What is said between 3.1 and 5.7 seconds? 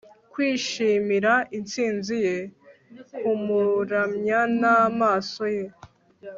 kumuramya n'amaso ye